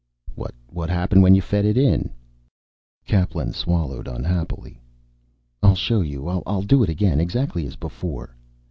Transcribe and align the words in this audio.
"What 0.65 0.89
happened 0.89 1.21
when 1.21 1.35
you 1.35 1.43
fed 1.43 1.63
it?" 1.63 2.11
Kaplan 3.05 3.53
swallowed 3.53 4.07
unhappily. 4.07 4.81
"I'll 5.61 5.75
show 5.75 6.01
you. 6.01 6.27
I'll 6.27 6.63
do 6.63 6.81
it 6.81 6.89
again. 6.89 7.21
Exactly 7.21 7.67
as 7.67 7.75
before." 7.75 8.35